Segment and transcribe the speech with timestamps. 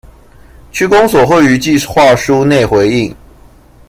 [0.71, 3.15] 區公所會於計畫書內回應